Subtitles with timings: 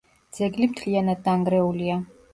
[0.37, 2.03] ძეგლი მთლიანად დანგრეულია.